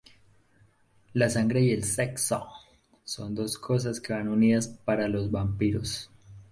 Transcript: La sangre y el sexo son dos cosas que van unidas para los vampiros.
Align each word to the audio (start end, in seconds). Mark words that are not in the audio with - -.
La 1.13 1.29
sangre 1.29 1.61
y 1.61 1.69
el 1.69 1.83
sexo 1.83 2.47
son 3.03 3.35
dos 3.35 3.59
cosas 3.59 4.01
que 4.01 4.13
van 4.13 4.29
unidas 4.29 4.67
para 4.67 5.07
los 5.07 5.29
vampiros. 5.29 6.09